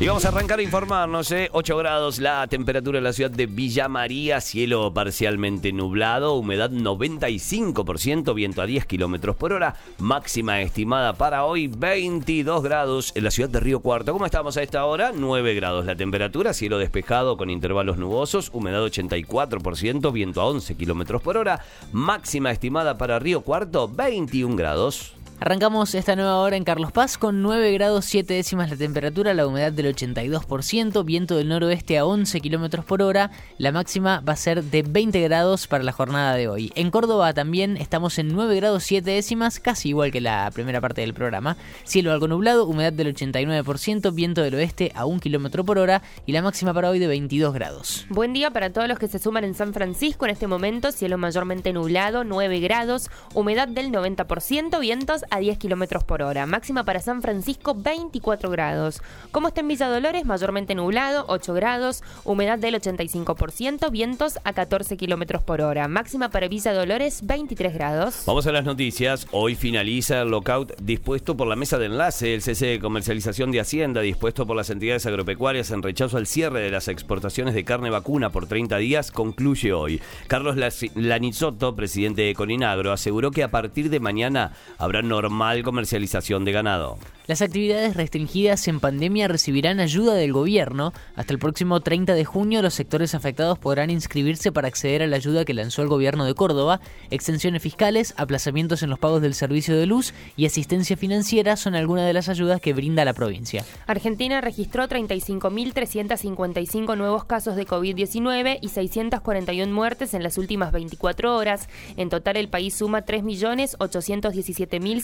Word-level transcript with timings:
Y 0.00 0.06
vamos 0.06 0.24
a 0.24 0.28
arrancar 0.28 0.60
a 0.60 0.62
informarnos, 0.62 1.32
¿eh? 1.32 1.48
8 1.50 1.76
grados 1.76 2.20
la 2.20 2.46
temperatura 2.46 2.98
en 2.98 3.04
la 3.04 3.12
ciudad 3.12 3.32
de 3.32 3.46
Villa 3.46 3.88
María, 3.88 4.40
cielo 4.40 4.94
parcialmente 4.94 5.72
nublado, 5.72 6.34
humedad 6.34 6.70
95%, 6.70 8.32
viento 8.32 8.62
a 8.62 8.66
10 8.66 8.86
kilómetros 8.86 9.34
por 9.34 9.52
hora, 9.52 9.74
máxima 9.98 10.60
estimada 10.60 11.14
para 11.14 11.44
hoy 11.46 11.66
22 11.66 12.62
grados 12.62 13.10
en 13.16 13.24
la 13.24 13.32
ciudad 13.32 13.50
de 13.50 13.58
Río 13.58 13.80
Cuarto. 13.80 14.12
¿Cómo 14.12 14.24
estamos 14.24 14.56
a 14.56 14.62
esta 14.62 14.84
hora? 14.84 15.10
9 15.12 15.54
grados 15.54 15.84
la 15.84 15.96
temperatura, 15.96 16.52
cielo 16.52 16.78
despejado 16.78 17.36
con 17.36 17.50
intervalos 17.50 17.98
nubosos, 17.98 18.50
humedad 18.52 18.84
84%, 18.84 20.12
viento 20.12 20.40
a 20.40 20.46
11 20.46 20.76
kilómetros 20.76 21.22
por 21.22 21.36
hora, 21.36 21.64
máxima 21.90 22.52
estimada 22.52 22.98
para 22.98 23.18
Río 23.18 23.40
Cuarto 23.40 23.88
21 23.88 24.54
grados. 24.54 25.17
Arrancamos 25.40 25.94
esta 25.94 26.16
nueva 26.16 26.38
hora 26.38 26.56
en 26.56 26.64
Carlos 26.64 26.90
Paz 26.90 27.16
con 27.16 27.42
9 27.42 27.72
grados 27.74 28.06
7 28.06 28.34
décimas 28.34 28.70
la 28.70 28.76
temperatura, 28.76 29.34
la 29.34 29.46
humedad 29.46 29.70
del 29.70 29.94
82%, 29.94 31.04
viento 31.04 31.36
del 31.36 31.48
noroeste 31.48 31.96
a 31.96 32.04
11 32.04 32.40
kilómetros 32.40 32.84
por 32.84 33.02
hora. 33.02 33.30
La 33.56 33.70
máxima 33.70 34.18
va 34.18 34.32
a 34.32 34.36
ser 34.36 34.64
de 34.64 34.82
20 34.82 35.20
grados 35.20 35.68
para 35.68 35.84
la 35.84 35.92
jornada 35.92 36.34
de 36.34 36.48
hoy. 36.48 36.72
En 36.74 36.90
Córdoba 36.90 37.34
también 37.34 37.76
estamos 37.76 38.18
en 38.18 38.34
9 38.34 38.56
grados 38.56 38.82
7 38.82 39.08
décimas, 39.08 39.60
casi 39.60 39.90
igual 39.90 40.10
que 40.10 40.20
la 40.20 40.50
primera 40.52 40.80
parte 40.80 41.02
del 41.02 41.14
programa. 41.14 41.56
Cielo 41.84 42.10
algo 42.10 42.26
nublado, 42.26 42.66
humedad 42.66 42.92
del 42.92 43.14
89%, 43.14 44.12
viento 44.12 44.42
del 44.42 44.56
oeste 44.56 44.90
a 44.96 45.06
1 45.06 45.20
kilómetro 45.20 45.64
por 45.64 45.78
hora 45.78 46.02
y 46.26 46.32
la 46.32 46.42
máxima 46.42 46.74
para 46.74 46.90
hoy 46.90 46.98
de 46.98 47.06
22 47.06 47.54
grados. 47.54 48.06
Buen 48.10 48.32
día 48.32 48.50
para 48.50 48.72
todos 48.72 48.88
los 48.88 48.98
que 48.98 49.06
se 49.06 49.20
suman 49.20 49.44
en 49.44 49.54
San 49.54 49.72
Francisco 49.72 50.24
en 50.24 50.32
este 50.32 50.48
momento. 50.48 50.90
Cielo 50.90 51.16
mayormente 51.16 51.72
nublado, 51.72 52.24
9 52.24 52.58
grados, 52.58 53.08
humedad 53.34 53.68
del 53.68 53.92
90%, 53.92 54.80
vientos 54.80 55.22
a 55.30 55.38
10 55.38 55.58
kilómetros 55.58 56.04
por 56.04 56.22
hora. 56.22 56.46
Máxima 56.46 56.84
para 56.84 57.00
San 57.00 57.22
Francisco, 57.22 57.74
24 57.74 58.50
grados. 58.50 59.02
¿Cómo 59.30 59.48
está 59.48 59.60
en 59.60 59.68
Villa 59.68 59.88
Dolores? 59.88 60.24
Mayormente 60.24 60.74
nublado, 60.74 61.24
8 61.28 61.54
grados, 61.54 62.02
humedad 62.24 62.58
del 62.58 62.74
85%, 62.74 63.90
vientos 63.90 64.38
a 64.44 64.52
14 64.52 64.96
kilómetros 64.96 65.42
por 65.42 65.60
hora. 65.60 65.88
Máxima 65.88 66.30
para 66.30 66.48
Villa 66.48 66.72
Dolores, 66.72 67.20
23 67.24 67.74
grados. 67.74 68.22
Vamos 68.26 68.46
a 68.46 68.52
las 68.52 68.64
noticias. 68.64 69.26
Hoy 69.32 69.54
finaliza 69.54 70.22
el 70.22 70.30
lockout 70.30 70.76
dispuesto 70.80 71.36
por 71.36 71.46
la 71.46 71.56
mesa 71.56 71.78
de 71.78 71.86
enlace, 71.86 72.34
el 72.34 72.42
CC 72.42 72.66
de 72.66 72.80
comercialización 72.80 73.50
de 73.50 73.60
Hacienda, 73.60 74.00
dispuesto 74.00 74.46
por 74.46 74.56
las 74.56 74.70
entidades 74.70 75.06
agropecuarias 75.06 75.70
en 75.70 75.82
rechazo 75.82 76.16
al 76.16 76.26
cierre 76.26 76.60
de 76.60 76.70
las 76.70 76.88
exportaciones 76.88 77.54
de 77.54 77.64
carne 77.64 77.90
vacuna 77.90 78.30
por 78.30 78.46
30 78.46 78.78
días, 78.78 79.10
concluye 79.10 79.72
hoy. 79.72 80.00
Carlos 80.26 80.56
Lanizotto, 80.94 81.74
presidente 81.74 82.22
de 82.22 82.34
Coninagro, 82.34 82.92
aseguró 82.92 83.30
que 83.30 83.42
a 83.42 83.50
partir 83.50 83.90
de 83.90 84.00
mañana 84.00 84.52
habrá 84.78 85.02
normal 85.22 85.64
comercialización 85.64 86.44
de 86.44 86.52
ganado. 86.52 86.98
Las 87.26 87.42
actividades 87.42 87.94
restringidas 87.94 88.66
en 88.68 88.80
pandemia 88.80 89.28
recibirán 89.28 89.80
ayuda 89.80 90.14
del 90.14 90.32
gobierno. 90.32 90.94
Hasta 91.14 91.34
el 91.34 91.38
próximo 91.38 91.80
30 91.80 92.14
de 92.14 92.24
junio 92.24 92.62
los 92.62 92.72
sectores 92.72 93.14
afectados 93.14 93.58
podrán 93.58 93.90
inscribirse 93.90 94.50
para 94.50 94.68
acceder 94.68 95.02
a 95.02 95.06
la 95.06 95.16
ayuda 95.16 95.44
que 95.44 95.52
lanzó 95.52 95.82
el 95.82 95.88
gobierno 95.88 96.24
de 96.24 96.32
Córdoba. 96.32 96.80
Extensiones 97.10 97.62
fiscales, 97.62 98.14
aplazamientos 98.16 98.82
en 98.82 98.88
los 98.88 98.98
pagos 98.98 99.20
del 99.20 99.34
servicio 99.34 99.76
de 99.76 99.84
luz 99.84 100.14
y 100.38 100.46
asistencia 100.46 100.96
financiera 100.96 101.56
son 101.56 101.74
algunas 101.74 102.06
de 102.06 102.14
las 102.14 102.30
ayudas 102.30 102.62
que 102.62 102.72
brinda 102.72 103.04
la 103.04 103.12
provincia. 103.12 103.62
Argentina 103.86 104.40
registró 104.40 104.88
35.355 104.88 106.96
nuevos 106.96 107.24
casos 107.24 107.56
de 107.56 107.66
COVID-19 107.66 108.60
y 108.62 108.68
641 108.68 109.70
muertes 109.70 110.14
en 110.14 110.22
las 110.22 110.38
últimas 110.38 110.72
24 110.72 111.36
horas. 111.36 111.68
En 111.98 112.08
total 112.08 112.38
el 112.38 112.48
país 112.48 112.72
suma 112.72 113.02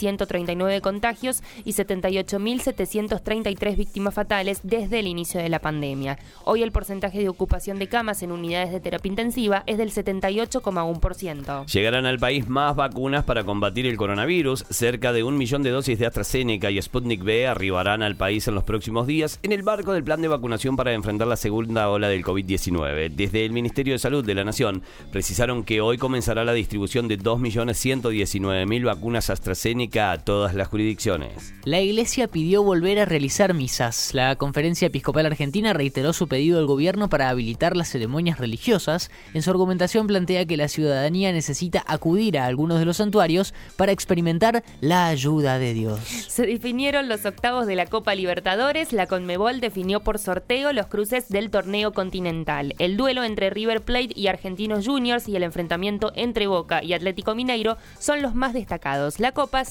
3.817.139 0.00 0.80
contagios 0.80 1.42
y 1.64 1.72
70 1.72 2.00
38.733 2.00 3.76
víctimas 3.76 4.14
fatales 4.14 4.60
desde 4.62 4.98
el 5.00 5.06
inicio 5.06 5.40
de 5.40 5.48
la 5.48 5.58
pandemia. 5.58 6.18
Hoy 6.44 6.62
el 6.62 6.72
porcentaje 6.72 7.18
de 7.18 7.28
ocupación 7.28 7.78
de 7.78 7.88
camas 7.88 8.22
en 8.22 8.32
unidades 8.32 8.72
de 8.72 8.80
terapia 8.80 9.10
intensiva 9.10 9.62
es 9.66 9.78
del 9.78 9.92
78,1%. 9.92 11.66
Llegarán 11.66 12.06
al 12.06 12.18
país 12.18 12.48
más 12.48 12.76
vacunas 12.76 13.24
para 13.24 13.44
combatir 13.44 13.86
el 13.86 13.96
coronavirus. 13.96 14.64
Cerca 14.70 15.12
de 15.12 15.22
un 15.22 15.36
millón 15.36 15.62
de 15.62 15.70
dosis 15.70 15.98
de 15.98 16.06
AstraZeneca 16.06 16.70
y 16.70 16.80
Sputnik 16.80 17.22
V 17.22 17.46
arribarán 17.46 18.02
al 18.02 18.16
país 18.16 18.46
en 18.48 18.54
los 18.54 18.64
próximos 18.64 19.06
días 19.06 19.38
en 19.42 19.52
el 19.52 19.62
marco 19.62 19.92
del 19.92 20.04
plan 20.04 20.22
de 20.22 20.28
vacunación 20.28 20.76
para 20.76 20.92
enfrentar 20.92 21.26
la 21.28 21.36
segunda 21.36 21.88
ola 21.90 22.08
del 22.08 22.24
COVID-19. 22.24 23.10
Desde 23.14 23.44
el 23.44 23.52
Ministerio 23.52 23.94
de 23.94 23.98
Salud 23.98 24.24
de 24.24 24.34
la 24.34 24.44
Nación 24.44 24.82
precisaron 25.12 25.64
que 25.64 25.80
hoy 25.80 25.98
comenzará 25.98 26.44
la 26.44 26.52
distribución 26.52 27.08
de 27.08 27.18
2.119.000 27.18 28.84
vacunas 28.84 29.30
AstraZeneca 29.30 29.89
a 29.98 30.18
todas 30.18 30.54
las 30.54 30.68
jurisdicciones. 30.68 31.52
La 31.64 31.80
Iglesia 31.80 32.28
pidió 32.28 32.62
volver 32.62 32.98
a 33.00 33.04
realizar 33.04 33.54
misas. 33.54 34.14
La 34.14 34.36
Conferencia 34.36 34.86
Episcopal 34.86 35.26
Argentina 35.26 35.72
reiteró 35.72 36.12
su 36.12 36.28
pedido 36.28 36.58
al 36.58 36.66
gobierno 36.66 37.08
para 37.08 37.28
habilitar 37.28 37.76
las 37.76 37.88
ceremonias 37.88 38.38
religiosas. 38.38 39.10
En 39.34 39.42
su 39.42 39.50
argumentación 39.50 40.06
plantea 40.06 40.46
que 40.46 40.56
la 40.56 40.68
ciudadanía 40.68 41.32
necesita 41.32 41.84
acudir 41.86 42.38
a 42.38 42.46
algunos 42.46 42.78
de 42.78 42.84
los 42.84 42.98
santuarios 42.98 43.52
para 43.76 43.92
experimentar 43.92 44.62
la 44.80 45.08
ayuda 45.08 45.58
de 45.58 45.74
Dios. 45.74 46.00
Se 46.00 46.46
definieron 46.46 47.08
los 47.08 47.24
octavos 47.26 47.66
de 47.66 47.76
la 47.76 47.86
Copa 47.86 48.14
Libertadores. 48.14 48.92
La 48.92 49.06
Conmebol 49.06 49.60
definió 49.60 50.00
por 50.00 50.18
sorteo 50.18 50.72
los 50.72 50.86
cruces 50.86 51.28
del 51.28 51.50
torneo 51.50 51.92
continental. 51.92 52.74
El 52.78 52.96
duelo 52.96 53.24
entre 53.24 53.50
River 53.50 53.82
Plate 53.82 54.12
y 54.14 54.28
Argentinos 54.28 54.86
Juniors 54.86 55.28
y 55.28 55.36
el 55.36 55.42
enfrentamiento 55.42 56.12
entre 56.14 56.46
Boca 56.46 56.82
y 56.84 56.92
Atlético 56.92 57.34
Mineiro 57.34 57.76
son 57.98 58.22
los 58.22 58.34
más 58.34 58.52
destacados. 58.52 59.18
La 59.18 59.32
Copa 59.32 59.64